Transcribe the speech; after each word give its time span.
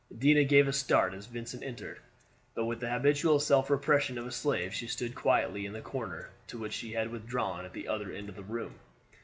Dinah 0.17 0.45
gave 0.45 0.67
a 0.67 0.73
start 0.73 1.13
as 1.13 1.27
Vincent 1.27 1.61
entered, 1.61 1.99
but 2.55 2.65
with 2.65 2.79
the 2.79 2.89
habitual 2.89 3.39
self 3.39 3.69
repression 3.69 4.17
of 4.17 4.25
a 4.25 4.31
slave 4.31 4.73
she 4.73 4.87
stood 4.87 5.13
quietly 5.13 5.63
in 5.63 5.73
the 5.73 5.81
corner 5.81 6.31
to 6.47 6.57
which 6.57 6.73
she 6.73 6.93
had 6.93 7.11
withdrawn 7.11 7.65
at 7.65 7.73
the 7.73 7.87
other 7.87 8.11
end 8.11 8.27
of 8.27 8.35
the 8.35 8.41
room. 8.41 8.79